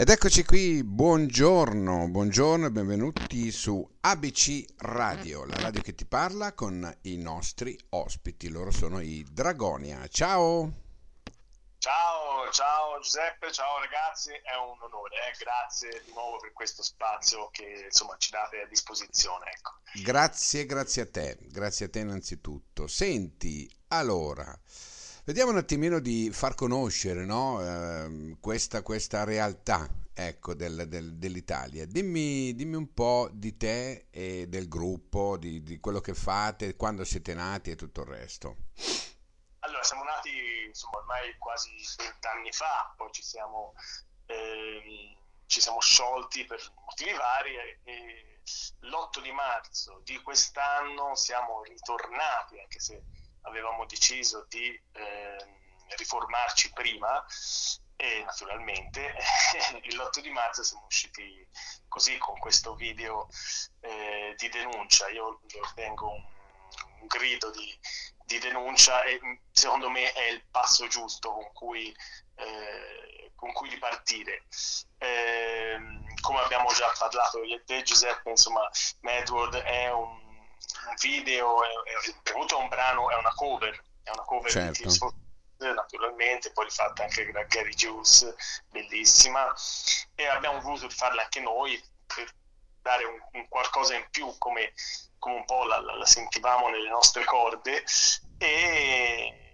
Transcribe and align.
Ed 0.00 0.10
eccoci 0.10 0.44
qui, 0.44 0.84
buongiorno, 0.84 2.06
buongiorno 2.08 2.66
e 2.66 2.70
benvenuti 2.70 3.50
su 3.50 3.84
ABC 4.02 4.64
Radio, 4.76 5.44
la 5.44 5.56
radio 5.56 5.82
che 5.82 5.96
ti 5.96 6.04
parla 6.04 6.52
con 6.52 6.88
i 7.02 7.16
nostri 7.16 7.76
ospiti, 7.88 8.48
loro 8.48 8.70
sono 8.70 9.00
i 9.00 9.26
Dragonia. 9.28 10.06
Ciao! 10.06 10.72
Ciao, 11.78 12.48
ciao 12.52 13.00
Giuseppe, 13.00 13.50
ciao 13.50 13.80
ragazzi, 13.80 14.30
è 14.30 14.54
un 14.54 14.80
onore, 14.80 15.16
eh? 15.16 15.36
grazie 15.36 16.00
di 16.04 16.12
nuovo 16.12 16.36
per 16.36 16.52
questo 16.52 16.84
spazio 16.84 17.48
che 17.50 17.86
insomma 17.86 18.14
ci 18.18 18.30
date 18.30 18.60
a 18.60 18.66
disposizione. 18.68 19.50
Ecco. 19.50 19.80
Grazie, 20.04 20.64
grazie 20.64 21.02
a 21.02 21.10
te, 21.10 21.38
grazie 21.40 21.86
a 21.86 21.88
te 21.88 21.98
innanzitutto. 21.98 22.86
Senti, 22.86 23.68
allora, 23.88 24.56
Vediamo 25.28 25.50
un 25.50 25.58
attimino 25.58 25.98
di 25.98 26.30
far 26.32 26.54
conoscere 26.54 27.26
no? 27.26 27.60
eh, 27.60 28.38
questa, 28.40 28.80
questa, 28.80 29.24
realtà 29.24 29.86
ecco, 30.14 30.54
del, 30.54 30.88
del, 30.88 31.18
dell'Italia. 31.18 31.84
Dimmi, 31.84 32.54
dimmi, 32.54 32.76
un 32.76 32.94
po' 32.94 33.28
di 33.30 33.54
te 33.58 34.06
e 34.08 34.46
del 34.48 34.68
gruppo, 34.68 35.36
di, 35.36 35.62
di, 35.62 35.80
quello 35.80 36.00
che 36.00 36.14
fate, 36.14 36.76
quando 36.76 37.04
siete 37.04 37.34
nati 37.34 37.70
e 37.70 37.76
tutto 37.76 38.00
il 38.00 38.06
resto. 38.06 38.56
Allora, 39.58 39.82
siamo 39.82 40.02
nati 40.04 40.30
insomma, 40.66 40.96
ormai 40.96 41.36
quasi 41.36 41.72
vent'anni 41.98 42.50
fa, 42.50 42.94
poi 42.96 43.12
ci 43.12 43.22
siamo, 43.22 43.74
eh, 44.24 45.14
ci 45.44 45.60
siamo 45.60 45.78
sciolti 45.78 46.46
per 46.46 46.58
motivi 46.86 47.12
vari 47.12 47.54
e 47.84 48.40
l'8 48.80 49.20
di 49.20 49.32
marzo 49.32 50.00
di 50.04 50.16
quest'anno 50.22 51.14
siamo 51.16 51.62
ritornati, 51.64 52.58
anche 52.58 52.80
se 52.80 53.02
avevamo 53.48 53.84
deciso 53.86 54.46
di 54.48 54.68
eh, 54.92 55.36
riformarci 55.96 56.72
prima 56.72 57.24
e 57.96 58.22
naturalmente 58.24 59.12
l'8 59.82 60.20
di 60.20 60.30
marzo 60.30 60.62
siamo 60.62 60.84
usciti 60.86 61.46
così 61.88 62.16
con 62.18 62.38
questo 62.38 62.74
video 62.74 63.28
eh, 63.80 64.34
di 64.36 64.48
denuncia. 64.50 65.08
Io 65.08 65.40
lo 65.42 65.64
ritengo 65.64 66.12
un, 66.12 66.24
un 67.00 67.06
grido 67.08 67.50
di, 67.50 67.78
di, 68.24 68.38
denuncia 68.38 69.02
e 69.02 69.18
secondo 69.50 69.90
me 69.90 70.12
è 70.12 70.28
il 70.30 70.44
passo 70.48 70.86
giusto 70.86 71.32
con 71.32 71.52
cui, 71.52 71.94
eh, 72.36 73.32
con 73.34 73.52
cui 73.52 73.68
ripartire. 73.68 74.44
Eh, 74.98 75.78
come 76.20 76.40
abbiamo 76.40 76.72
già 76.72 76.92
parlato 76.96 77.42
io 77.42 77.56
e 77.56 77.64
te 77.64 77.82
Giuseppe, 77.82 78.30
insomma, 78.30 78.68
Medward 79.00 79.56
è 79.56 79.90
un 79.90 80.27
un 80.86 80.94
video, 81.00 81.62
è, 81.62 81.66
è, 81.66 82.30
è 82.30 82.54
un 82.54 82.68
brano, 82.68 83.10
è 83.10 83.16
una 83.16 83.32
cover, 83.34 83.82
è 84.02 84.10
una 84.10 84.22
cover 84.22 84.50
certo. 84.50 84.70
di 84.70 84.78
Tears 84.78 84.98
naturalmente, 85.58 86.52
poi 86.52 86.66
rifatta 86.66 87.02
anche 87.02 87.30
da 87.32 87.42
Gary 87.44 87.74
Jules, 87.74 88.34
bellissima, 88.68 89.52
e 90.14 90.26
abbiamo 90.26 90.60
voluto 90.60 90.86
rifarla 90.86 91.22
anche 91.22 91.40
noi 91.40 91.82
per 92.06 92.32
dare 92.80 93.04
un, 93.04 93.20
un 93.32 93.48
qualcosa 93.48 93.94
in 93.94 94.06
più 94.10 94.32
come, 94.38 94.72
come 95.18 95.36
un 95.36 95.44
po' 95.44 95.64
la, 95.64 95.80
la, 95.80 95.96
la, 95.96 96.06
sentivamo 96.06 96.68
nelle 96.68 96.88
nostre 96.88 97.24
corde 97.24 97.84
e 98.38 99.47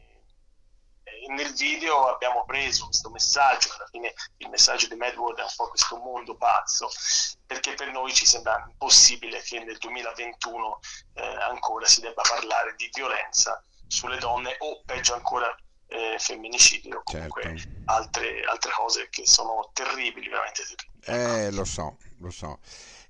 nel 1.28 1.52
video 1.54 2.08
abbiamo 2.08 2.44
preso 2.44 2.86
questo 2.86 3.10
messaggio, 3.10 3.72
alla 3.74 3.86
fine 3.90 4.12
il 4.38 4.48
messaggio 4.48 4.88
di 4.88 4.94
Medwood 4.94 5.38
è 5.38 5.42
un 5.42 5.52
po' 5.56 5.68
questo 5.68 5.96
mondo 5.96 6.36
pazzo, 6.36 6.88
perché 7.46 7.74
per 7.74 7.90
noi 7.90 8.12
ci 8.12 8.26
sembra 8.26 8.64
impossibile 8.68 9.40
che 9.42 9.62
nel 9.62 9.78
2021 9.78 10.78
eh, 11.14 11.22
ancora 11.24 11.86
si 11.86 12.00
debba 12.00 12.22
parlare 12.22 12.74
di 12.76 12.88
violenza 12.92 13.62
sulle 13.86 14.18
donne 14.18 14.56
o 14.58 14.82
peggio 14.84 15.14
ancora 15.14 15.54
eh, 15.86 16.16
femminicidio 16.18 16.98
o 16.98 17.02
comunque 17.02 17.42
certo. 17.42 17.68
altre, 17.86 18.42
altre 18.44 18.70
cose 18.72 19.08
che 19.10 19.26
sono 19.26 19.70
terribili, 19.72 20.28
veramente 20.28 20.62
terribili. 20.64 21.46
Eh, 21.46 21.50
lo 21.50 21.64
so, 21.64 21.98
lo 22.18 22.30
so. 22.30 22.58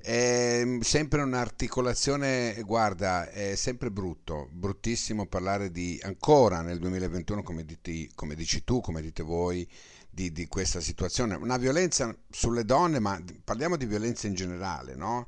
È 0.06 0.62
sempre 0.82 1.22
un'articolazione, 1.22 2.60
guarda, 2.66 3.30
è 3.30 3.54
sempre 3.54 3.90
brutto, 3.90 4.50
bruttissimo 4.52 5.24
parlare 5.24 5.70
di 5.70 5.98
ancora 6.02 6.60
nel 6.60 6.78
2021, 6.78 7.42
come, 7.42 7.64
diti, 7.64 8.10
come 8.14 8.34
dici 8.34 8.64
tu, 8.64 8.82
come 8.82 9.00
dite 9.00 9.22
voi, 9.22 9.66
di, 10.10 10.30
di, 10.30 10.46
questa 10.46 10.80
situazione. 10.80 11.36
Una 11.36 11.56
violenza 11.56 12.14
sulle 12.28 12.66
donne, 12.66 12.98
ma 12.98 13.18
parliamo 13.42 13.78
di 13.78 13.86
violenza 13.86 14.26
in 14.26 14.34
generale, 14.34 14.94
no? 14.94 15.26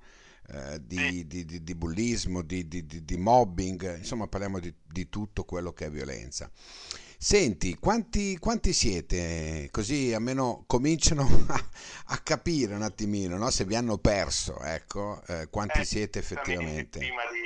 Eh, 0.48 0.78
di, 0.84 1.26
di, 1.26 1.47
di, 1.47 1.75
bullismo, 1.75 2.42
di, 2.42 3.16
mobbing, 3.16 3.97
insomma 3.97 4.26
parliamo 4.26 4.59
di, 4.59 5.09
tutto 5.09 5.44
quello 5.44 5.72
che 5.72 5.86
è 5.86 5.91
violenza. 5.91 6.50
Senti, 7.19 7.77
quanti, 7.77 8.38
quanti 8.38 8.72
siete? 8.72 9.69
Così 9.71 10.12
almeno 10.12 10.65
cominciano 10.66 11.22
a, 11.49 11.65
a 12.09 12.19
capire 12.19 12.75
un 12.75 12.82
attimino 12.82 13.37
no? 13.37 13.50
se 13.50 13.65
vi 13.65 13.75
hanno 13.75 13.99
perso, 13.99 14.60
ecco, 14.60 15.22
eh, 15.28 15.49
quanti 15.49 15.81
eh, 15.81 15.84
siete 15.84 16.19
effettivamente. 16.19 16.99
Prima 16.99 17.22
di, 17.31 17.44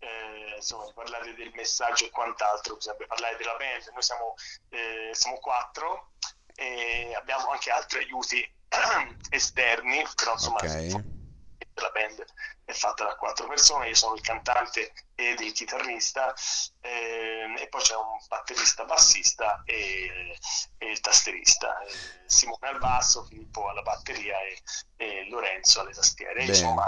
eh, 0.00 0.56
insomma, 0.56 0.84
di, 0.86 0.92
parlare 0.94 1.34
del 1.34 1.50
messaggio 1.54 2.04
e 2.04 2.10
quant'altro, 2.10 2.76
bisogna 2.76 2.96
parlare 3.06 3.36
della 3.36 3.56
band. 3.56 3.90
Noi 3.92 4.02
siamo, 4.02 4.34
eh, 4.68 5.10
siamo 5.12 5.38
quattro 5.38 6.12
e 6.54 7.14
abbiamo 7.14 7.48
anche 7.50 7.70
altri 7.70 8.00
aiuti 8.00 8.46
esterni, 9.30 10.04
però 10.14 10.32
insomma 10.32 10.58
okay. 10.58 11.18
La 11.80 11.90
band 11.90 12.24
è 12.64 12.72
fatta 12.72 13.04
da 13.04 13.16
quattro 13.16 13.46
persone, 13.46 13.88
io 13.88 13.94
sono 13.94 14.14
il 14.14 14.20
cantante 14.20 14.92
ed 15.14 15.40
il 15.40 15.52
chitarrista 15.52 16.34
eh, 16.80 17.54
e 17.58 17.68
poi 17.68 17.80
c'è 17.82 17.94
un 17.94 18.18
batterista 18.28 18.84
bassista 18.84 19.62
e, 19.64 20.36
e 20.78 20.90
il 20.90 21.00
tasterista, 21.00 21.80
eh, 21.80 21.92
Simone 22.26 22.68
al 22.68 22.78
basso, 22.78 23.24
Filippo 23.24 23.68
alla 23.68 23.82
batteria 23.82 24.36
e, 24.40 24.60
e 24.96 25.28
Lorenzo 25.28 25.80
alle 25.80 25.92
tastiere, 25.92 26.44
insomma 26.44 26.86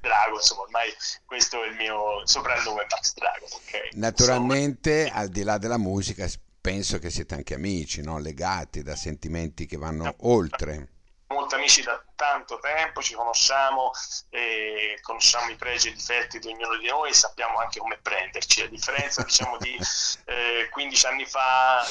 Drago, 0.00 0.36
insomma 0.36 0.62
ormai 0.62 0.90
questo 1.26 1.62
è 1.62 1.66
il 1.68 1.74
mio 1.74 2.26
soprannome 2.26 2.86
Max 2.88 3.14
Drago. 3.14 3.46
Okay? 3.66 3.90
Naturalmente 3.92 5.02
insomma, 5.02 5.20
al 5.20 5.28
di 5.28 5.42
là 5.42 5.58
della 5.58 5.78
musica 5.78 6.26
penso 6.60 6.98
che 6.98 7.10
siete 7.10 7.34
anche 7.34 7.54
amici, 7.54 8.02
no? 8.02 8.18
legati 8.18 8.82
da 8.82 8.96
sentimenti 8.96 9.66
che 9.66 9.76
vanno 9.76 10.04
no, 10.04 10.14
oltre 10.20 10.98
molti 11.28 11.54
amici 11.54 11.82
da 11.82 12.02
tanto 12.20 12.58
tempo, 12.58 13.00
ci 13.00 13.14
conosciamo, 13.14 13.92
eh, 14.28 14.98
conosciamo 15.00 15.50
i 15.50 15.56
pregi 15.56 15.88
e 15.88 15.90
i 15.92 15.94
difetti 15.94 16.38
di 16.38 16.48
ognuno 16.48 16.76
di 16.76 16.86
noi 16.86 17.08
e 17.08 17.14
sappiamo 17.14 17.56
anche 17.56 17.80
come 17.80 17.96
prenderci. 17.96 18.60
A 18.60 18.68
differenza 18.68 19.22
diciamo 19.22 19.56
di 19.56 19.74
eh, 20.26 20.68
15 20.70 21.06
anni 21.06 21.24
fa, 21.24 21.82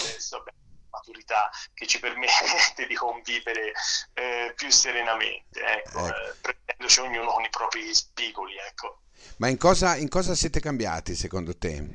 maturità 0.92 1.50
che 1.74 1.88
ci 1.88 2.00
permette 2.00 2.86
di 2.88 2.94
convivere 2.94 3.72
eh, 4.14 4.54
più 4.56 4.70
serenamente, 4.70 5.64
ecco, 5.64 6.06
ecco. 6.06 6.16
Eh, 6.16 6.36
prendendoci 6.42 7.00
ognuno 7.00 7.32
con 7.32 7.44
i 7.44 7.50
propri 7.50 7.96
spigoli. 7.96 8.54
Ecco. 8.56 9.02
Ma 9.38 9.48
in 9.48 9.58
cosa, 9.58 9.96
in 9.96 10.10
cosa 10.10 10.36
siete 10.36 10.60
cambiati 10.60 11.16
secondo 11.16 11.58
te 11.58 11.88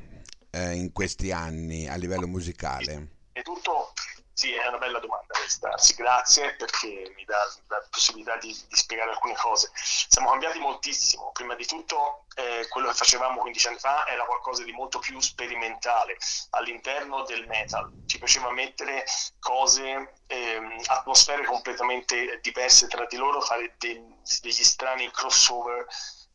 eh, 0.50 0.72
in 0.72 0.90
questi 0.90 1.30
anni 1.30 1.86
a 1.86 1.94
livello 1.94 2.26
musicale? 2.26 3.10
È 3.30 3.42
tutto 3.42 3.92
sì, 4.34 4.52
è 4.52 4.66
una 4.66 4.78
bella 4.78 4.98
domanda 4.98 5.32
questa, 5.32 5.78
sì, 5.78 5.94
grazie 5.94 6.56
perché 6.56 7.12
mi 7.16 7.24
dà 7.24 7.38
la 7.68 7.86
possibilità 7.88 8.36
di, 8.36 8.48
di, 8.48 8.76
spiegare 8.76 9.10
alcune 9.10 9.36
cose. 9.36 9.70
Siamo 9.74 10.30
cambiati 10.30 10.58
moltissimo, 10.58 11.30
prima 11.32 11.54
di 11.54 11.64
tutto 11.64 12.24
eh, 12.34 12.66
quello 12.68 12.88
che 12.88 12.94
facevamo 12.94 13.40
15 13.40 13.68
anni 13.68 13.78
fa 13.78 14.06
era 14.08 14.24
qualcosa 14.24 14.64
di 14.64 14.72
molto 14.72 14.98
più 14.98 15.20
sperimentale 15.20 16.16
all'interno 16.50 17.22
del 17.22 17.46
metal, 17.46 17.88
ci 18.06 18.18
piaceva 18.18 18.50
mettere 18.50 19.04
cose, 19.38 20.14
eh, 20.26 20.80
atmosfere 20.86 21.44
completamente 21.44 22.40
diverse 22.42 22.88
tra 22.88 23.06
di 23.06 23.16
loro, 23.16 23.40
fare 23.40 23.76
de- 23.78 24.02
degli 24.40 24.64
strani 24.64 25.08
crossover 25.12 25.86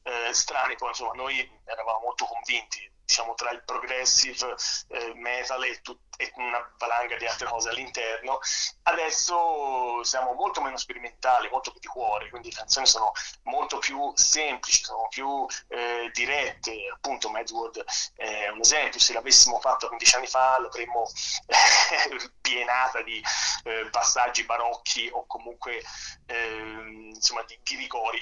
eh, 0.04 0.34
strani, 0.34 0.76
poi 0.78 0.90
insomma 0.90 1.12
noi 1.16 1.60
eravamo 1.66 2.00
molto 2.00 2.24
convinti 2.26 2.90
diciamo, 3.10 3.34
tra 3.34 3.50
il 3.50 3.64
progressive 3.66 4.56
eh, 4.90 5.14
metal 5.16 5.64
e, 5.64 5.82
tut- 5.82 6.14
e, 6.16 6.32
una 6.36 6.64
valanga 6.78 7.18
di 7.18 7.26
altre 7.26 7.48
cose 7.48 7.70
all'interno. 7.70 8.40
Adesso 8.84 10.04
siamo 10.04 10.34
molto 10.34 10.62
meno 10.62 10.78
sperimentali, 10.78 11.50
molto 11.50 11.72
più 11.72 11.80
di 11.80 11.88
cuore, 11.88 12.30
quindi 12.30 12.50
le 12.50 12.56
canzoni 12.56 12.86
sono 12.86 13.12
molto 13.44 13.80
più 13.80 14.12
semplici, 14.14 14.84
sono 14.84 15.08
più 15.10 15.48
eh, 15.70 16.12
dirette. 16.14 16.88
Appunto, 16.94 17.32
Medwood 17.32 17.84
è 18.16 18.48
un 18.50 18.60
esempio, 18.60 19.00
se 19.00 19.14
l'avessimo 19.14 19.60
fatto 19.60 19.88
15 19.88 20.16
anni 20.16 20.28
fa 20.28 20.60
l'avremmo 20.60 21.10
pienata 22.42 23.02
di 23.02 23.20
eh, 23.64 23.90
passaggi 23.90 24.46
barocchi 24.46 25.10
o 25.12 25.26
comunque 25.26 25.82
ehm, 26.28 27.14
insomma 27.16 27.42
di 27.48 27.58
ghirigori. 27.64 28.20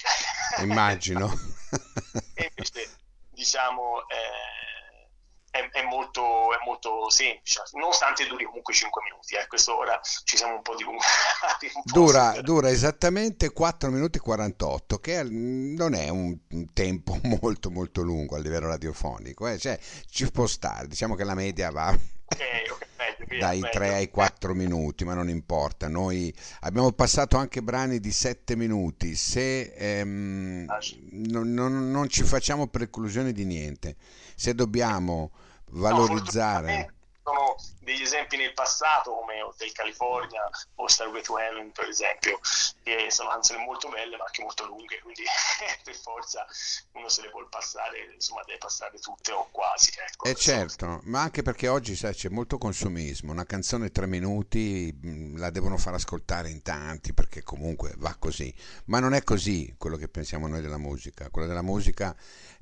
Immagino. 0.60 1.28
e 2.36 2.52
invece 2.56 3.06
diciamo 3.38 4.08
eh, 4.08 4.77
è, 5.50 5.70
è, 5.72 5.84
molto, 5.84 6.54
è, 6.54 6.58
molto, 6.66 7.10
semplice, 7.10 7.62
nonostante 7.74 8.28
duri 8.28 8.46
comunque 8.46 8.74
5 8.74 9.02
minuti. 9.04 9.36
Eh. 9.36 9.48
Questo 9.48 9.78
ora 9.78 10.00
ci 10.24 10.38
siamo 10.38 10.56
un 10.56 10.62
po' 10.62 10.76
dilungati. 10.76 11.72
Dura, 11.84 12.42
dura, 12.42 12.70
esattamente 12.70 13.52
4 13.52 13.90
minuti 13.90 14.18
e 14.18 14.22
48, 14.22 15.00
che 15.00 15.24
non 15.24 15.94
è 15.94 16.10
un 16.10 16.38
tempo 16.74 17.18
molto 17.42 17.70
molto 17.72 18.02
lungo 18.02 18.36
a 18.36 18.40
livello 18.40 18.68
radiofonico, 18.68 19.48
eh. 19.48 19.58
cioè, 19.58 19.80
ci 20.10 20.30
può 20.32 20.48
stare, 20.48 20.88
diciamo 20.88 21.16
che 21.16 21.24
la 21.24 21.36
media 21.36 21.72
va 21.72 21.96
ok, 22.30 22.40
ok, 22.72 22.88
meglio, 22.98 23.26
via, 23.28 23.40
dai 23.40 23.60
meglio. 23.60 23.70
3 23.70 23.94
ai 23.94 24.10
4 24.10 24.54
minuti, 24.54 25.04
ma 25.06 25.14
non 25.14 25.30
importa. 25.30 25.88
Noi 25.88 26.34
abbiamo 26.62 26.92
passato 26.92 27.38
anche 27.38 27.62
brani 27.62 28.00
di 28.00 28.12
7 28.12 28.56
minuti. 28.56 29.16
Se 29.16 29.74
ehm, 29.76 30.66
Ah, 30.68 30.82
sì. 30.82 31.08
non, 31.12 31.54
non- 31.54 31.90
non 31.92 32.10
ci 32.10 32.24
facciamo 32.24 32.68
preclusioni 32.68 33.32
di 33.32 33.46
niente, 33.46 33.96
se 34.36 34.54
dobbiamo 34.54 35.32
No, 35.70 35.80
valorizzare, 35.80 36.26
fortunatamente 36.28 36.97
sono 37.28 37.58
degli 37.80 38.02
esempi 38.02 38.38
nel 38.38 38.54
passato 38.54 39.12
come 39.12 39.42
Hotel 39.42 39.72
California 39.74 40.50
o 40.76 40.88
Starway 40.88 41.22
to 41.22 41.38
Heaven 41.38 41.72
per 41.74 41.90
esempio 41.90 42.40
che 42.84 43.08
sono 43.10 43.30
canzoni 43.30 43.64
molto 43.66 43.90
belle 43.90 44.16
ma 44.16 44.24
anche 44.24 44.42
molto 44.42 44.66
lunghe 44.66 45.00
quindi 45.02 45.24
per 45.84 45.96
forza 45.96 46.46
uno 46.94 47.10
se 47.10 47.22
le 47.24 47.30
vuole 47.30 47.48
passare 47.50 48.14
insomma 48.14 48.44
deve 48.46 48.60
passare 48.60 48.98
tutte 49.00 49.32
o 49.34 49.48
quasi 49.52 49.92
ecco 49.98 50.26
eh 50.26 50.30
insomma. 50.30 50.58
certo, 50.58 51.02
ma 51.04 51.22
anche 51.22 51.42
perché 51.42 51.68
oggi 51.68 51.96
sai, 51.96 52.14
c'è 52.14 52.30
molto 52.30 52.58
consumismo. 52.58 53.32
Una 53.32 53.46
canzone 53.46 53.92
3 53.92 54.08
minuti 54.08 55.36
la 55.36 55.50
devono 55.50 55.78
far 55.78 55.94
ascoltare 55.94 56.50
in 56.50 56.62
tanti 56.62 57.14
perché 57.14 57.44
comunque 57.44 57.94
va 57.98 58.16
così. 58.18 58.54
Ma 58.86 59.00
non 59.00 59.14
è 59.14 59.24
così 59.24 59.74
quello 59.78 59.98
che 59.98 60.08
pensiamo 60.08 60.48
noi 60.48 60.62
della 60.62 60.78
musica. 60.78 61.30
Quello 61.30 61.48
della 61.48 61.62
musica 61.62 62.16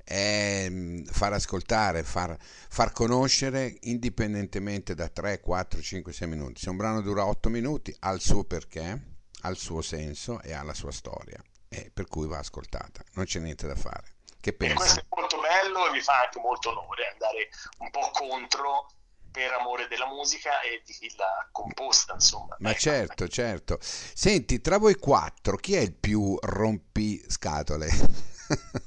è 0.05 0.69
mh, 0.69 1.05
far 1.05 1.33
ascoltare, 1.33 2.03
far, 2.03 2.37
far 2.39 2.91
conoscere 2.93 3.75
indipendentemente 3.81 4.93
da 4.95 5.09
3, 5.09 5.41
4, 5.41 5.81
5, 5.81 6.13
6 6.13 6.27
minuti. 6.27 6.61
Se 6.61 6.69
un 6.69 6.77
brano 6.77 7.01
dura 7.01 7.25
8 7.25 7.49
minuti 7.49 7.93
ha 8.01 8.11
il 8.11 8.21
suo 8.21 8.43
perché, 8.45 9.01
ha 9.41 9.49
il 9.49 9.57
suo 9.57 9.81
senso 9.81 10.39
e 10.41 10.53
ha 10.53 10.63
la 10.63 10.73
sua 10.73 10.91
storia. 10.91 11.41
E 11.67 11.91
per 11.93 12.07
cui 12.07 12.27
va 12.27 12.37
ascoltata. 12.37 13.03
Non 13.13 13.25
c'è 13.25 13.39
niente 13.39 13.67
da 13.67 13.75
fare. 13.75 14.13
Che 14.39 14.55
e 14.59 14.73
questo 14.73 14.93
pensi? 14.93 14.99
è 14.99 15.05
molto 15.09 15.39
bello 15.41 15.87
e 15.87 15.91
mi 15.91 16.01
fa 16.01 16.21
anche 16.21 16.39
molto 16.39 16.69
onore 16.69 17.09
andare 17.11 17.49
un 17.79 17.89
po' 17.89 18.09
contro 18.11 18.87
per 19.31 19.51
amore 19.51 19.87
della 19.87 20.07
musica 20.07 20.61
e 20.61 20.81
di 20.85 20.93
chi 20.93 21.13
l'ha 21.17 21.49
composta 21.51 22.13
insomma 22.13 22.55
Ma 22.59 22.71
ecco. 22.71 22.79
certo, 22.79 23.27
certo. 23.27 23.77
Senti, 23.81 24.61
tra 24.61 24.77
voi 24.77 24.95
quattro, 24.95 25.57
chi 25.57 25.73
è 25.75 25.79
il 25.79 25.93
più 25.93 26.37
rompiscatole? 26.39 27.87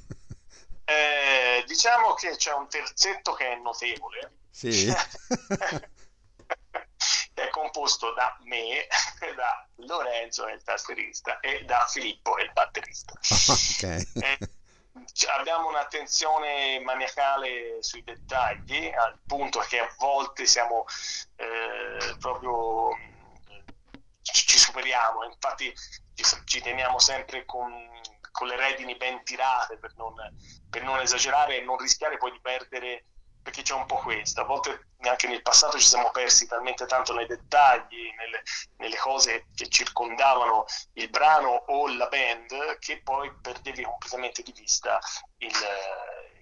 Eh, 1.79 1.81
diciamo 1.81 2.13
che 2.13 2.35
c'è 2.35 2.53
un 2.53 2.67
terzetto 2.67 3.33
che 3.33 3.53
è 3.53 3.55
notevole 3.55 4.33
Sì? 4.51 4.85
che 4.85 5.89
è 7.43 7.49
composto 7.49 8.13
da 8.13 8.35
me, 8.41 8.85
da 9.35 9.65
Lorenzo, 9.75 10.47
il 10.47 10.61
tastierista, 10.61 11.39
e 11.39 11.63
da 11.63 11.85
Filippo, 11.89 12.37
il 12.37 12.51
batterista. 12.51 13.13
Ok. 13.13 14.07
Eh, 14.21 14.37
c- 15.13 15.27
abbiamo 15.29 15.69
un'attenzione 15.69 16.79
maniacale 16.81 17.81
sui 17.81 18.03
dettagli, 18.03 18.91
al 18.93 19.17
punto 19.25 19.59
che 19.59 19.79
a 19.79 19.95
volte 19.97 20.45
siamo 20.45 20.83
eh, 21.37 22.15
proprio 22.19 22.89
ci, 24.21 24.45
ci 24.45 24.57
superiamo, 24.59 25.23
infatti 25.23 25.73
ci, 26.15 26.23
ci 26.43 26.61
teniamo 26.61 26.99
sempre 26.99 27.45
con, 27.45 27.71
con 28.39 28.47
le 28.47 28.55
redini 28.55 28.95
ben 28.95 29.21
tirate 29.25 29.77
per 29.77 29.93
non, 29.97 30.13
per 30.69 30.81
non 30.81 30.97
esagerare 31.01 31.57
e 31.57 31.61
non 31.61 31.77
rischiare 31.77 32.15
poi 32.15 32.31
di 32.31 32.39
perdere, 32.39 33.03
perché 33.43 33.63
c'è 33.63 33.73
un 33.73 33.85
po' 33.85 33.97
questo, 33.97 34.39
a 34.39 34.45
volte 34.45 34.91
anche 35.01 35.27
nel 35.27 35.41
passato 35.41 35.77
ci 35.77 35.85
siamo 35.85 36.09
persi 36.11 36.47
talmente 36.47 36.85
tanto 36.85 37.13
nei 37.13 37.27
dettagli, 37.27 38.13
nelle, 38.17 38.41
nelle 38.77 38.95
cose 38.95 39.47
che 39.53 39.67
circondavano 39.67 40.63
il 40.93 41.09
brano 41.09 41.49
o 41.67 41.89
la 41.89 42.07
band, 42.07 42.77
che 42.79 43.01
poi 43.01 43.29
perdevi 43.41 43.83
completamente 43.83 44.41
di 44.41 44.53
vista 44.53 44.99
il, 45.39 45.55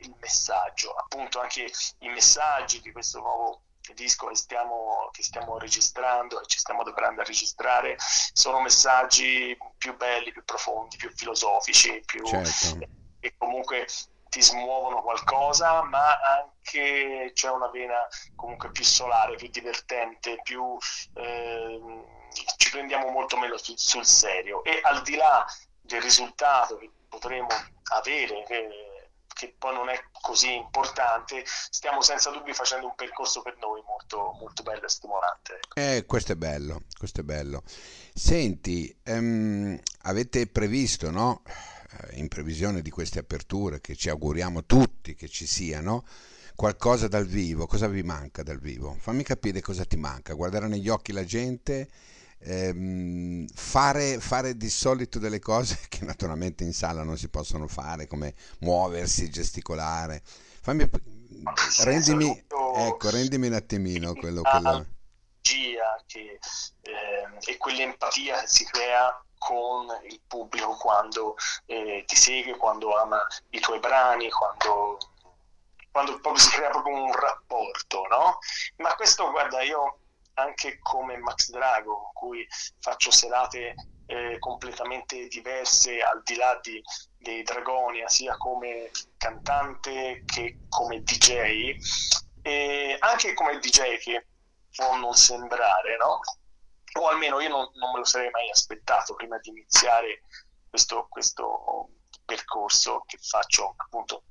il 0.02 0.16
messaggio, 0.20 0.94
appunto 0.94 1.40
anche 1.40 1.72
i 2.00 2.10
messaggi 2.10 2.80
di 2.80 2.92
questo 2.92 3.20
nuovo 3.22 3.62
disco 3.94 4.28
che 4.28 4.36
stiamo, 4.36 5.10
che 5.12 5.24
stiamo 5.24 5.57
registrando 5.57 6.42
e 6.42 6.45
ci 6.45 6.60
stiamo 6.60 6.84
preparando 6.84 7.22
a 7.22 7.25
registrare 7.25 7.95
sono 7.98 8.62
messaggi 8.62 9.57
più 9.78 9.95
belli, 9.95 10.31
più 10.31 10.44
profondi, 10.44 10.98
più 10.98 11.12
filosofici, 11.12 12.01
più 12.06 12.25
Certo. 12.25 12.86
che 13.19 13.34
comunque 13.38 13.88
ti 14.30 14.42
smuovono 14.42 15.01
qualcosa, 15.01 15.81
ma 15.84 16.19
anche 16.19 17.31
c'è 17.34 17.50
una 17.50 17.69
vena 17.69 18.07
comunque 18.36 18.72
più 18.72 18.84
solare, 18.84 19.36
più 19.36 19.48
divertente, 19.50 20.39
più 20.44 20.78
ehm, 21.13 22.06
ci 22.57 22.69
prendiamo 22.72 23.10
molto 23.10 23.38
meno 23.38 23.57
sul, 23.57 23.78
sul 23.78 24.06
serio 24.06 24.63
e 24.63 24.80
al 24.84 25.01
di 25.01 25.16
là 25.16 25.45
del 25.81 26.01
risultato 26.01 26.78
che 26.78 26.92
potremo 27.07 27.48
avere, 27.94 28.44
che, 28.44 28.97
che 29.38 29.54
poi 29.56 29.74
non 29.75 29.88
è 29.89 30.04
così 30.19 30.56
importante, 30.56 31.44
stiamo 31.45 32.01
senza 32.01 32.31
dubbio 32.31 32.54
facendo 32.56 32.88
un 32.88 32.95
percorso 32.95 33.44
per 33.44 33.56
noi 33.62 33.81
molto, 33.86 34.36
molto 34.39 34.63
bello 34.63 34.86
e 34.86 34.89
stimolante. 34.89 35.60
Eh, 35.75 36.06
questo 36.07 36.31
è 36.31 36.36
bello, 36.36 36.81
questo 36.98 37.22
è 37.22 37.24
bello. 37.24 37.62
Senti, 38.13 38.94
ehm, 39.04 39.80
avete 40.01 40.48
previsto, 40.48 41.12
no? 41.12 41.44
Eh, 41.45 42.18
In 42.18 42.28
previsione 42.30 42.81
di 42.81 42.89
queste 42.89 43.19
aperture 43.19 43.80
che 43.80 43.95
ci 43.95 44.10
auguriamo 44.10 44.66
tutti 44.66 45.13
che 45.13 45.28
ci 45.30 45.45
siano, 45.45 46.04
qualcosa 46.56 47.07
dal 47.07 47.28
vivo. 47.28 47.68
Cosa 47.68 47.88
vi 47.88 48.01
manca 48.01 48.42
dal 48.42 48.60
vivo? 48.60 48.98
Fammi 49.00 49.22
capire 49.22 49.62
cosa 49.62 49.86
ti 49.86 49.98
manca. 49.98 50.34
Guardare 50.34 50.68
negli 50.68 50.89
occhi 50.89 51.12
la 51.12 51.24
gente, 51.24 51.88
ehm, 52.39 53.48
fare, 53.48 54.19
fare 54.19 54.56
di 54.56 54.69
solito 54.69 55.19
delle 55.19 55.39
cose 55.39 55.80
che 55.89 56.06
naturalmente 56.06 56.63
in 56.63 56.74
sala 56.74 57.04
non 57.04 57.18
si 57.18 57.30
possono 57.30 57.68
fare, 57.68 58.07
come 58.07 58.34
muoversi, 58.60 59.30
gesticolare. 59.30 60.22
Fammi, 60.62 60.89
rendimi, 61.84 62.45
ecco, 62.75 63.10
rendimi 63.10 63.48
un 63.48 63.54
attimino 63.54 64.13
quello, 64.13 64.42
quello. 64.42 64.86
che, 66.06 66.39
ehm, 66.82 67.38
e 67.46 67.58
quell'empatia 67.58 68.41
che 68.41 68.48
si 68.48 68.65
crea 68.65 69.22
con 69.38 69.88
il 70.10 70.20
pubblico 70.27 70.75
quando 70.75 71.36
eh, 71.65 72.03
ti 72.08 72.15
segue, 72.15 72.58
quando 72.58 72.98
ama 72.98 73.25
i 73.51 73.60
tuoi 73.60 73.79
brani, 73.79 74.29
quando, 74.29 74.98
quando 75.91 76.20
proprio 76.20 76.44
si 76.44 76.50
crea 76.50 76.70
proprio 76.70 77.03
un 77.03 77.13
rapporto, 77.13 78.06
no? 78.10 78.39
Ma 78.77 78.96
questo, 78.96 79.29
guarda, 79.32 79.62
io 79.62 80.00
anche 80.38 80.79
come 80.79 81.17
Max 81.17 81.50
Drago, 81.50 82.12
con 82.13 82.29
cui 82.29 82.48
faccio 82.79 83.12
serate 83.12 83.75
eh, 84.06 84.38
completamente 84.39 85.27
diverse 85.27 86.01
al 86.01 86.22
di 86.24 86.36
là 86.36 86.60
di, 86.62 86.82
dei 87.17 87.44
Dragonia, 87.44 88.08
sia 88.08 88.38
come 88.38 88.91
cantante 89.17 90.24
che 90.25 90.60
come 90.70 91.01
DJ, 91.01 91.75
e 92.41 92.96
anche 93.00 93.34
come 93.34 93.60
DJ 93.60 93.98
che 93.98 94.27
può 94.75 94.96
non 94.98 95.13
sembrare, 95.13 95.98
no? 95.98 96.20
O 97.00 97.08
almeno 97.08 97.39
io 97.39 97.50
non, 97.50 97.70
non 97.74 97.91
me 97.91 98.00
lo 98.00 98.06
sarei 98.06 98.29
mai 98.29 98.50
aspettato 98.50 99.15
prima 99.15 99.38
di 99.39 99.50
iniziare 99.50 100.22
questo, 100.70 101.08
questo 101.10 101.89
percorso 102.25 103.03
che 103.06 103.17
faccio 103.17 103.74
appunto 103.75 104.24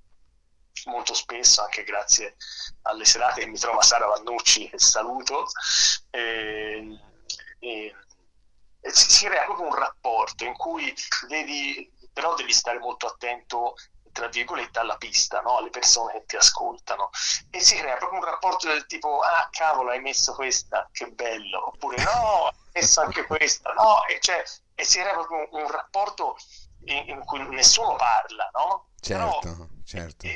molto 0.85 1.15
spesso, 1.15 1.63
anche 1.63 1.83
grazie 1.85 2.37
alle 2.83 3.05
serate 3.05 3.41
che 3.41 3.47
mi 3.47 3.59
trova 3.59 3.83
Sara 3.83 4.07
Vannucci, 4.07 4.69
che 4.69 4.79
saluto, 4.79 5.47
e, 6.11 6.99
e- 7.59 7.95
e 8.81 8.91
si, 8.95 9.11
si 9.11 9.25
crea 9.27 9.45
proprio 9.45 9.67
un 9.67 9.75
rapporto 9.75 10.45
in 10.45 10.55
cui 10.55 10.95
devi, 11.29 11.91
però 12.13 12.35
devi 12.35 12.53
stare 12.53 12.79
molto 12.79 13.07
attento, 13.07 13.75
tra 14.13 14.29
virgolette, 14.29 14.79
alla 14.79 14.97
pista, 14.97 15.41
no? 15.41 15.59
alle 15.59 15.71
persone 15.71 16.13
che 16.13 16.25
ti 16.27 16.37
ascoltano, 16.37 17.11
e 17.51 17.61
si 17.61 17.77
crea 17.77 17.97
proprio 17.97 18.21
un 18.21 18.25
rapporto 18.25 18.69
del 18.69 18.87
tipo, 18.87 19.21
ah 19.21 19.49
cavolo, 19.51 19.91
hai 19.91 20.01
messo 20.01 20.35
questa, 20.35 20.89
che 20.93 21.11
bello, 21.11 21.67
oppure 21.69 21.97
no, 22.03 22.47
hai 22.47 22.53
messo 22.75 23.01
anche 23.01 23.27
questa, 23.27 23.73
no, 23.73 24.05
e, 24.07 24.19
cioè, 24.21 24.43
e 24.75 24.85
si 24.85 25.01
crea 25.01 25.13
proprio 25.13 25.49
un, 25.51 25.63
un 25.63 25.71
rapporto 25.71 26.37
in, 26.85 27.09
in 27.09 27.25
cui 27.25 27.47
nessuno 27.49 27.97
parla, 27.97 28.49
no? 28.55 28.91
Però- 29.01 29.39
Certo, 29.41 29.69
certo. 29.85 30.27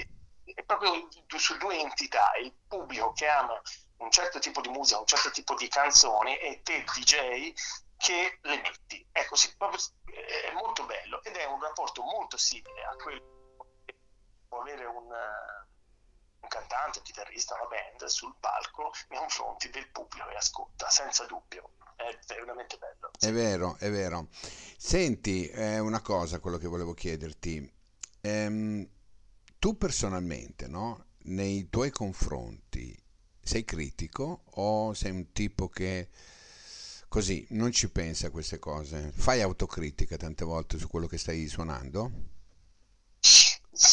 Proprio 0.77 1.09
su 1.37 1.57
due 1.57 1.81
entità, 1.81 2.31
il 2.41 2.55
pubblico 2.69 3.13
che 3.13 3.27
ama 3.27 3.61
un 3.97 4.11
certo 4.11 4.39
tipo 4.39 4.61
di 4.61 4.69
musica, 4.69 5.01
un 5.01 5.07
certo 5.07 5.31
tipo 5.31 5.55
di 5.57 5.67
canzoni 5.69 6.37
e 6.39 6.61
te 6.63 6.85
DJ 6.85 7.53
che 7.97 8.39
le 8.43 8.57
metti. 8.57 9.05
Ecco, 9.11 9.35
sì, 9.35 9.53
proprio, 9.57 9.81
è 10.05 10.53
molto 10.55 10.87
bello 10.87 11.23
ed 11.25 11.35
è 11.35 11.45
un 11.45 11.61
rapporto 11.61 12.03
molto 12.03 12.37
simile 12.37 12.85
a 12.85 12.95
quello 12.95 13.57
che 13.85 13.97
può 14.47 14.61
avere 14.61 14.85
un, 14.85 15.13
eh, 15.13 15.69
un 16.41 16.49
cantante, 16.49 16.99
un 16.99 17.05
chitarrista, 17.05 17.57
una 17.57 17.67
band 17.67 18.05
sul 18.09 18.35
palco 18.39 18.93
nei 19.09 19.19
confronti 19.19 19.69
del 19.71 19.91
pubblico 19.91 20.29
che 20.29 20.37
ascolta, 20.37 20.89
senza 20.89 21.27
dubbio. 21.27 21.73
È 21.97 22.17
veramente 22.27 22.79
bello. 22.79 23.11
È 23.19 23.31
vero, 23.31 23.77
è 23.79 23.91
vero. 23.91 24.29
Senti, 24.31 25.47
è 25.49 25.79
una 25.79 26.01
cosa 26.01 26.39
quello 26.39 26.57
che 26.57 26.69
volevo 26.69 26.95
chiederti. 26.95 27.79
Ehm, 28.23 28.89
tu 29.61 29.77
personalmente, 29.77 30.67
no? 30.67 31.05
Nei 31.25 31.69
tuoi 31.69 31.91
confronti 31.91 32.97
sei 33.41 33.65
critico 33.65 34.43
o 34.55 34.95
sei 34.95 35.13
un 35.13 35.33
tipo 35.33 35.69
che 35.69 36.09
così 37.09 37.47
non 37.51 37.71
ci 37.71 37.91
pensa 37.91 38.29
a 38.29 38.31
queste 38.31 38.59
cose? 38.59 39.13
Fai 39.15 39.43
autocritica 39.43 40.17
tante 40.17 40.45
volte 40.45 40.79
su 40.79 40.89
quello 40.89 41.07
che 41.07 41.19
stai 41.19 41.47
suonando? 41.47 42.39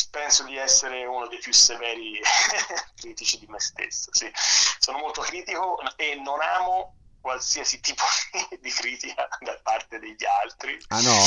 penso 0.09 0.43
di 0.43 0.57
essere 0.57 1.05
uno 1.05 1.27
dei 1.27 1.39
più 1.39 1.53
severi 1.53 2.19
critici 2.95 3.39
di 3.39 3.45
me 3.47 3.59
stesso. 3.59 4.09
Sì. 4.13 4.29
Sono 4.79 4.97
molto 4.97 5.21
critico 5.21 5.77
e 5.95 6.15
non 6.15 6.39
amo 6.41 6.95
qualsiasi 7.27 7.81
tipo 7.81 8.03
di 8.61 8.71
critica 8.71 9.27
da 9.41 9.59
parte 9.61 9.99
degli 9.99 10.23
altri. 10.23 10.77
Ah 10.87 11.01
no? 11.01 11.19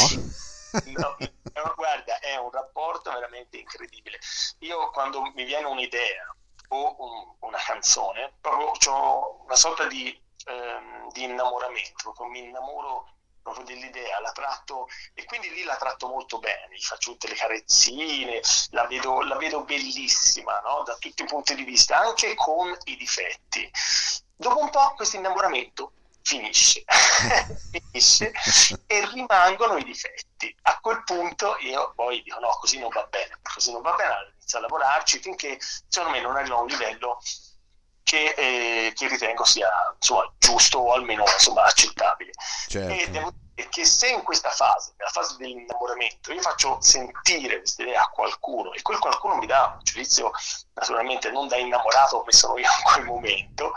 no, 0.97 1.75
guarda, 1.77 2.19
è 2.21 2.37
un 2.37 2.51
rapporto 2.51 3.13
veramente 3.13 3.59
incredibile. 3.59 4.19
Io 4.61 4.89
quando 4.93 5.21
mi 5.35 5.45
viene 5.45 5.67
un'idea 5.67 6.35
o 6.69 6.97
un, 6.99 7.35
una 7.41 7.59
canzone, 7.59 8.33
proprio 8.41 8.73
ho 8.93 9.43
una 9.45 9.57
sorta 9.57 9.87
di, 9.89 10.19
ehm, 10.47 11.13
di 11.13 11.25
innamoramento, 11.25 12.15
mi 12.31 12.45
innamoro 12.45 13.17
proprio 13.43 13.65
dell'idea, 13.65 14.21
la 14.21 14.33
tratto 14.33 14.89
e 15.13 15.25
quindi 15.25 15.51
lì 15.51 15.65
la 15.65 15.77
tratto 15.77 16.09
molto 16.09 16.39
bene, 16.39 16.77
gli 16.77 16.83
faccio 16.83 17.13
tutte 17.13 17.29
le 17.29 17.35
carezzine, 17.35 18.41
la 18.71 18.87
vedo, 18.87 19.21
la 19.23 19.37
vedo 19.37 19.65
bellissima 19.65 20.61
no? 20.61 20.83
da 20.83 20.97
tutti 20.97 21.23
i 21.23 21.27
punti 21.27 21.55
di 21.55 21.65
vista, 21.65 21.99
anche 21.99 22.35
con 22.37 22.75
i 22.85 22.97
difetti. 22.97 23.71
Dopo 24.41 24.63
un 24.63 24.71
po' 24.71 24.95
questo 24.97 25.17
innamoramento 25.17 25.93
finisce, 26.23 26.83
finisce 27.93 28.33
e 28.87 29.07
rimangono 29.13 29.77
i 29.77 29.85
difetti. 29.85 30.57
A 30.63 30.79
quel 30.81 31.05
punto 31.05 31.59
io 31.61 31.93
poi 31.95 32.23
dico 32.23 32.39
no, 32.39 32.49
così 32.59 32.79
non 32.79 32.89
va 32.89 33.07
bene, 33.11 33.37
così 33.43 33.71
non 33.71 33.83
va 33.83 33.93
bene, 33.97 34.33
inizio 34.37 34.57
a 34.57 34.63
lavorarci 34.63 35.19
finché 35.19 35.59
secondo 35.61 36.17
me 36.17 36.23
non 36.23 36.37
arriva 36.37 36.57
a 36.57 36.61
un 36.61 36.69
livello 36.69 37.21
che, 38.03 38.35
eh, 38.35 38.93
che 38.95 39.09
ritengo 39.09 39.45
sia 39.45 39.69
insomma, 39.95 40.33
giusto 40.39 40.79
o 40.79 40.95
almeno 40.95 41.23
insomma, 41.31 41.65
accettabile. 41.65 42.33
Certo. 42.67 42.95
E 42.95 43.11
devo 43.11 43.35
che 43.71 43.87
se 43.87 44.09
in 44.09 44.23
questa 44.23 44.51
fase, 44.51 44.93
nella 44.99 45.11
fase 45.11 45.37
dell'innamoramento, 45.39 46.33
io 46.33 46.43
faccio 46.43 46.79
sentire 46.81 47.59
questa 47.59 47.83
idea 47.83 48.03
a 48.03 48.09
qualcuno 48.09 48.73
e 48.73 48.83
quel 48.83 48.99
qualcuno 48.99 49.37
mi 49.37 49.47
dà 49.47 49.75
un 49.77 49.83
giudizio 49.83 50.33
naturalmente 50.75 51.31
non 51.31 51.49
da 51.49 51.57
innamorato 51.57 52.19
come 52.19 52.33
sono 52.33 52.59
io 52.59 52.67
in 52.67 52.93
quel 52.93 53.05
momento, 53.07 53.73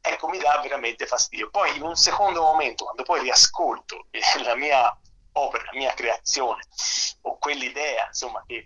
ecco 0.00 0.28
mi 0.28 0.38
dà 0.38 0.58
veramente 0.60 1.06
fastidio. 1.06 1.50
Poi 1.50 1.76
in 1.76 1.82
un 1.82 1.94
secondo 1.94 2.40
momento, 2.42 2.84
quando 2.84 3.02
poi 3.04 3.20
riascolto 3.20 4.06
la 4.42 4.56
mia 4.56 4.98
opera, 5.32 5.64
la 5.64 5.78
mia 5.78 5.92
creazione 5.94 6.62
o 7.22 7.38
quell'idea 7.38 8.06
insomma 8.06 8.42
che 8.46 8.64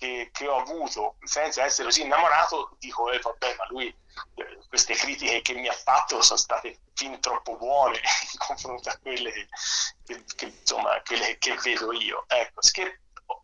che, 0.00 0.30
che, 0.32 0.48
ho 0.48 0.60
avuto 0.60 1.16
senza 1.22 1.62
essere 1.62 1.88
così 1.88 2.02
innamorato, 2.02 2.74
dico, 2.78 3.10
eh, 3.10 3.18
vabbè, 3.18 3.54
ma 3.56 3.66
lui, 3.68 3.86
eh, 4.34 4.58
queste 4.66 4.94
critiche 4.94 5.42
che 5.42 5.52
mi 5.52 5.68
ha 5.68 5.74
fatto 5.74 6.22
sono 6.22 6.38
state 6.38 6.78
fin 6.94 7.20
troppo 7.20 7.56
buone 7.56 7.98
in 8.32 8.38
confronto 8.38 8.88
a 8.88 8.96
quelle 8.96 9.30
che, 9.30 10.24
che, 10.34 10.44
insomma, 10.46 11.00
quelle 11.02 11.36
che 11.36 11.54
vedo 11.62 11.92
io. 11.92 12.24
Ecco, 12.28 12.60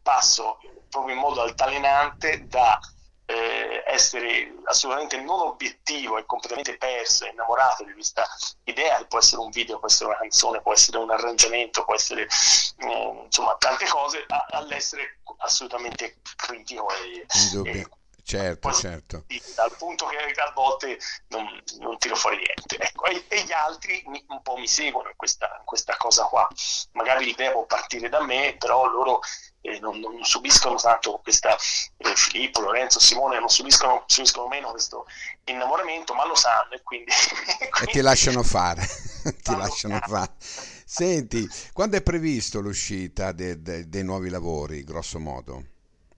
passo 0.03 0.59
proprio 0.89 1.15
in 1.15 1.21
modo 1.21 1.43
altalenante 1.43 2.47
da 2.47 2.81
eh, 3.27 3.76
essere 3.97 4.55
assolutamente 4.65 5.21
non 5.21 5.41
obiettivo 5.41 6.19
e 6.19 6.27
completamente 6.27 6.77
perso, 6.77 7.27
innamorato 7.27 7.85
di 7.85 7.93
questa 7.93 8.27
idea, 8.65 9.05
può 9.07 9.19
essere 9.19 9.41
un 9.41 9.51
video, 9.51 9.79
può 9.79 9.89
essere 9.89 10.11
una 10.11 10.19
canzone, 10.19 10.63
può 10.63 10.73
essere 10.73 10.99
un 10.99 11.11
arrangiamento, 11.11 11.85
può 11.85 11.95
essere 11.95 12.23
eh, 12.23 13.23
insomma 13.25 13.57
tante 13.59 13.87
cose, 13.87 14.25
a, 14.29 14.47
all'essere 14.51 15.21
assolutamente 15.39 16.19
critico 16.37 16.89
e, 16.91 17.27
e 17.65 17.87
certo, 18.23 18.73
certo. 18.73 19.25
Al 19.57 19.77
punto 19.77 20.07
che 20.07 20.17
a 20.17 20.53
volte 20.53 20.99
non, 21.29 21.47
non 21.79 21.97
tiro 21.99 22.17
fuori 22.17 22.37
niente. 22.37 22.77
Ecco, 22.79 23.05
e, 23.07 23.25
e, 23.29 23.45
gli 23.45 23.53
altri 23.53 24.03
mi, 24.07 24.25
un 24.29 24.43
po' 24.43 24.57
mi 24.57 24.69
seguono 24.69 25.09
in 25.09 25.17
questa, 25.17 25.57
in 25.59 25.65
questa 25.65 25.97
cosa 25.97 26.25
qua. 26.25 26.49
Magari 26.93 27.25
l'idea 27.25 27.53
può 27.53 27.65
partire 27.67 28.09
da 28.09 28.23
me, 28.23 28.57
però 28.59 28.87
loro 28.87 29.21
eh, 29.61 29.79
non, 29.81 29.99
non, 30.01 30.23
subiscono 30.25 30.77
tanto 30.77 31.19
questa, 31.23 31.57
eh, 31.97 32.15
Filippo, 32.15 32.61
Lorenzo, 32.61 33.01
Simone, 33.01 33.39
non 33.39 33.49
subiscono, 33.49 34.05
subiscono, 34.07 34.49
meno 34.49 34.71
questo 34.71 35.07
innamoramento, 35.45 36.15
ma 36.15 36.27
lo 36.27 36.35
sanno 36.35 36.73
e 36.73 36.83
quindi... 36.83 37.11
e 37.83 37.87
ti 37.87 38.01
lasciano 38.01 38.43
fare, 38.43 38.87
ti 39.43 39.57
lasciano 39.57 39.99
fare. 40.07 40.33
Senti, 40.39 41.49
quando 41.73 41.97
è 41.97 42.03
previsto 42.03 42.61
l'uscita 42.61 43.33
de, 43.33 43.61
de, 43.61 43.89
dei 43.89 44.05
nuovi 44.05 44.31
lavori, 44.31 44.85
grosso 44.85 45.19
modo? 45.19 45.65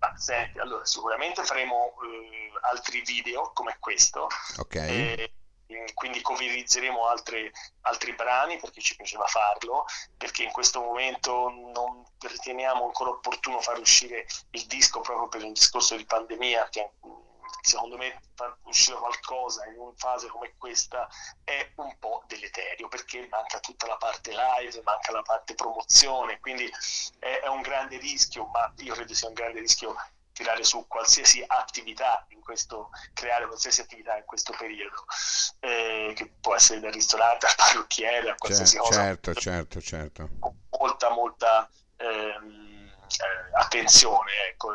Ah, 0.01 0.15
senti, 0.17 0.59
allora 0.59 0.85
sicuramente 0.85 1.43
faremo 1.43 1.95
eh, 2.03 2.51
altri 2.71 3.03
video 3.03 3.51
come 3.55 3.77
questo. 3.81 4.29
Ok. 4.59 5.31
Quindi 5.93 6.23
coveririzzeremo 6.23 7.07
altri, 7.07 7.51
altri 7.83 8.15
brani 8.15 8.59
perché 8.59 8.81
ci 8.81 8.97
piaceva 8.97 9.27
farlo, 9.27 9.85
perché 10.17 10.43
in 10.45 10.51
questo 10.51 10.81
momento 10.81 11.51
non 11.51 12.05
riteniamo 12.19 12.85
ancora 12.85 13.11
opportuno 13.11 13.61
far 13.61 13.79
uscire 13.79 14.27
il 14.53 14.67
disco 14.67 15.01
proprio 15.01 15.29
per 15.29 15.43
un 15.43 15.53
discorso 15.53 15.95
di 15.97 16.07
pandemia 16.07 16.69
che 16.71 16.93
secondo 17.61 17.97
me 17.99 18.21
far 18.35 18.57
uscire 18.65 18.97
qualcosa 18.97 19.67
in 19.67 19.79
una 19.79 19.93
fase 19.97 20.29
come 20.29 20.55
questa 20.57 21.07
è 21.45 21.71
un 21.77 21.99
po' 21.99 22.23
deleterio 22.27 22.89
perché 22.89 23.27
manca 23.29 23.61
tutta 23.61 23.87
la 23.87 23.97
parte 23.97 24.31
live, 24.31 24.81
manca 24.85 25.13
la 25.13 25.23
parte 25.23 25.55
promozione, 25.55 26.41
quindi 26.41 26.71
è, 27.19 27.41
è 27.43 27.49
un 27.49 27.61
grande 27.61 27.99
rischio, 27.99 28.47
ma 28.47 28.73
io 28.79 28.95
credo 28.95 29.13
sia 29.13 29.29
un 29.29 29.35
grande 29.35 29.61
rischio 29.61 29.95
tirare 30.39 30.63
su 30.63 30.87
qualsiasi 30.87 31.43
attività 31.45 32.25
in 32.29 32.41
questo, 32.41 32.91
creare 33.13 33.49
qualsiasi 33.49 33.81
attività 33.81 34.17
in 34.17 34.25
questo 34.25 34.55
periodo, 34.57 35.05
eh, 35.59 36.13
che 36.15 36.33
può 36.41 36.55
essere 36.55 36.79
dal 36.79 36.93
ristorante 36.93 37.47
al 37.47 37.55
parrucchiere, 37.57 38.31
a 38.31 38.35
qualsiasi 38.37 38.77
certo, 38.77 38.89
cosa. 38.89 39.03
Certo, 39.03 39.35
certo, 39.35 39.81
certo. 39.81 40.29
Con 40.39 40.57
molta, 40.79 41.11
molta 41.11 41.69
ehm, 41.97 42.89
eh, 42.89 43.59
attenzione, 43.59 44.31
ecco. 44.51 44.71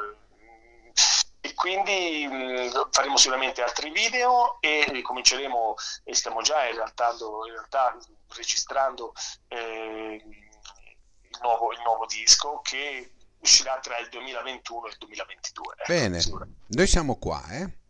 E 1.39 1.53
quindi 1.53 2.27
mh, 2.27 2.36
mm, 2.36 2.89
faremo 2.91 3.15
sicuramente 3.15 3.62
altri 3.62 3.89
video 3.91 4.58
e 4.60 5.01
cominceremo, 5.01 5.75
e 6.03 6.13
stiamo 6.13 6.41
già 6.41 6.65
in 6.65 6.75
realtà, 6.75 7.12
in 7.12 7.53
realtà 7.53 7.98
registrando 8.36 9.13
eh, 9.48 10.22
il, 10.25 11.39
nuovo, 11.41 11.72
il 11.72 11.79
nuovo 11.86 12.05
disco 12.05 12.60
che 12.62 13.12
uscirà 13.43 13.77
tra 13.81 14.00
il 14.00 14.07
2021 14.09 14.85
e 14.88 14.89
il 14.89 14.95
2022. 14.97 15.75
Ecco, 15.77 15.93
Bene, 15.93 16.23
noi 16.67 16.88
siamo 16.88 17.17
qua, 17.17 17.45
eh? 17.50 17.81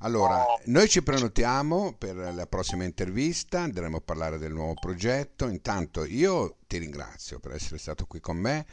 Allora, 0.00 0.44
oh. 0.44 0.60
noi 0.66 0.88
ci 0.88 1.02
prenotiamo 1.02 1.94
per 1.96 2.16
la 2.16 2.46
prossima 2.46 2.84
intervista, 2.84 3.60
andremo 3.60 3.96
a 3.96 4.02
parlare 4.02 4.36
del 4.36 4.52
nuovo 4.52 4.74
progetto. 4.74 5.48
Intanto 5.48 6.04
io 6.04 6.58
ti 6.66 6.76
ringrazio 6.76 7.40
per 7.40 7.52
essere 7.52 7.78
stato 7.78 8.04
qui 8.04 8.20
con 8.20 8.36
me 8.36 8.66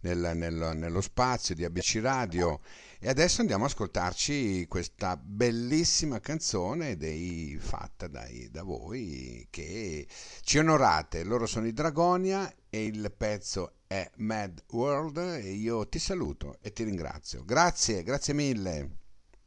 nel, 0.00 0.32
nel, 0.34 0.72
nello 0.76 1.00
spazio 1.02 1.54
di 1.54 1.64
ABC 1.64 1.98
Radio 2.00 2.60
e 2.98 3.10
adesso 3.10 3.42
andiamo 3.42 3.64
ad 3.64 3.70
ascoltarci 3.70 4.66
questa 4.68 5.16
bellissima 5.16 6.18
canzone 6.20 6.96
dei, 6.96 7.58
fatta 7.60 8.06
dai, 8.06 8.48
da 8.50 8.62
voi 8.62 9.46
che 9.50 10.06
ci 10.40 10.56
onorate. 10.56 11.24
Loro 11.24 11.44
sono 11.44 11.66
i 11.66 11.74
Dragonia 11.74 12.50
e 12.70 12.84
il 12.84 13.12
pezzo 13.14 13.79
è 13.90 14.08
Mad 14.18 14.62
World 14.70 15.16
e 15.16 15.50
io 15.50 15.88
ti 15.88 15.98
saluto 15.98 16.58
e 16.62 16.72
ti 16.72 16.84
ringrazio. 16.84 17.42
Grazie, 17.44 18.04
grazie 18.04 18.32
mille. 18.34 18.98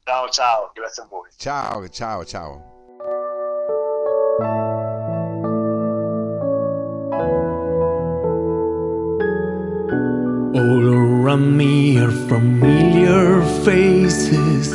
Ciao, 0.03 0.27
ciao, 0.27 0.69
grazie 0.73 1.03
a 1.03 1.05
voi. 1.05 1.29
Ciao, 1.37 1.87
ciao, 1.87 2.25
ciao. 2.25 2.71
All 10.55 10.93
around 10.93 11.55
me 11.55 11.97
are 12.01 12.11
familiar 12.27 13.41
faces, 13.63 14.73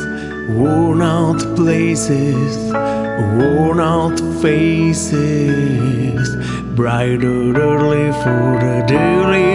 worn 0.55 1.03
out 1.03 1.45
places, 1.55 2.57
worn 3.37 3.79
out 3.79 4.19
faces, 4.41 6.27
brighter 6.79 7.53
early 7.59 8.09
for 8.23 8.45
the 8.63 8.83
daily 8.87 9.51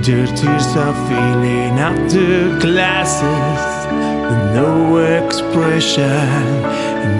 Their 0.01 0.27
tears 0.37 0.71
are 0.85 0.95
filling 1.09 1.79
up 1.79 1.97
the 2.09 2.57
glasses, 2.61 3.61
no 4.55 4.97
expression 5.19 6.71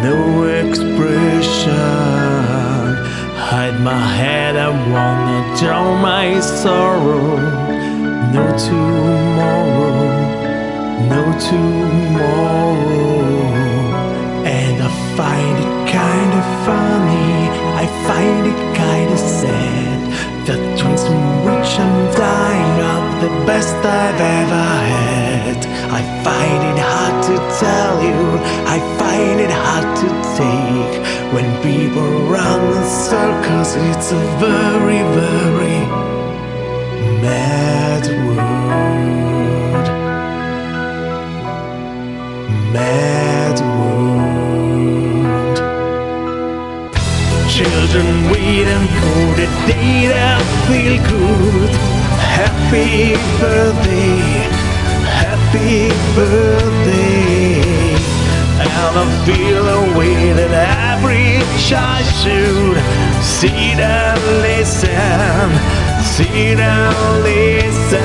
no 0.04 0.44
expression. 0.44 1.76
Hide 3.50 3.80
my 3.82 4.06
head, 4.20 4.56
I 4.56 4.70
wanna 4.92 5.58
drown 5.60 6.02
my 6.02 6.40
sorrow. 6.40 7.38
No 8.34 8.46
tomorrow, 8.58 10.11
no 11.10 11.24
tomorrow. 11.50 12.92
And 14.46 14.76
I 14.82 14.92
find 15.18 15.56
it 15.66 15.74
kinda 15.98 16.42
funny, 16.66 17.32
I 17.84 17.86
find 18.08 18.44
it 18.52 18.60
kinda 18.82 19.18
sad. 19.18 20.00
The 20.46 20.56
dreams 20.78 21.04
in 21.14 21.22
which 21.46 21.72
I'm 21.86 21.98
dying 22.28 22.78
of 22.96 23.04
the 23.24 23.32
best 23.46 23.76
I've 24.02 24.22
ever 24.42 24.68
had. 24.96 25.60
I 26.00 26.02
find 26.26 26.62
it 26.72 26.80
hard 26.92 27.16
to 27.30 27.36
tell 27.64 27.96
you, 28.10 28.22
I 28.76 28.78
find 29.00 29.38
it 29.46 29.54
hard 29.64 29.88
to 30.02 30.08
take. 30.40 30.96
When 31.34 31.48
people 31.62 32.10
run 32.36 32.62
in 32.78 32.84
circles, 33.10 33.72
it's 33.90 34.12
a 34.12 34.22
very, 34.46 35.02
very 35.22 35.80
mad 37.24 37.61
Children 47.92 48.32
waiting 48.32 48.88
for 49.04 49.36
the 49.36 49.48
day 49.68 50.08
that 50.08 50.40
feel 50.72 50.96
good. 51.12 51.72
Happy 52.40 53.20
birthday, 53.36 54.48
happy 55.04 55.92
birthday. 56.16 57.60
And 58.64 58.72
I 58.72 59.04
feel 59.28 59.68
a 59.68 59.82
way 60.00 60.32
that 60.32 60.52
every 60.96 61.44
child 61.68 62.08
should 62.24 62.80
sit 63.20 63.52
and 63.52 64.20
listen, 64.40 65.52
sit 66.00 66.60
and 66.64 66.96
listen. 67.28 68.00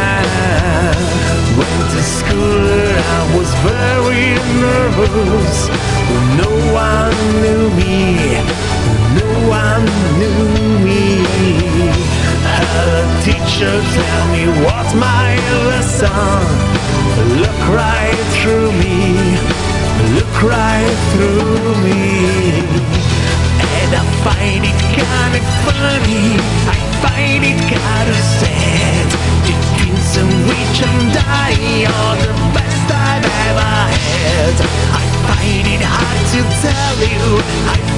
Went 1.55 1.87
to 1.95 2.03
school, 2.03 2.36